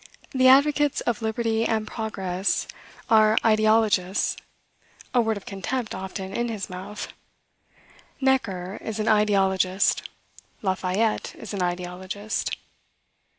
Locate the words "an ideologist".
8.99-10.01, 11.53-12.55